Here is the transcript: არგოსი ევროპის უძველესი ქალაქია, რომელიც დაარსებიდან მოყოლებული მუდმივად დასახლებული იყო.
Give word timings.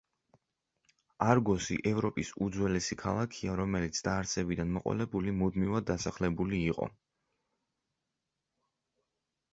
არგოსი 1.25 1.77
ევროპის 1.91 2.31
უძველესი 2.45 2.97
ქალაქია, 3.03 3.59
რომელიც 3.61 4.01
დაარსებიდან 4.09 4.73
მოყოლებული 4.79 5.37
მუდმივად 5.43 5.89
დასახლებული 5.93 6.65
იყო. 6.73 6.91